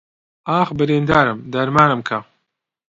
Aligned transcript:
ئاخ 0.49 0.69
بریندارم 0.77 1.39
دەرمانم 1.53 2.01
کە 2.07 2.17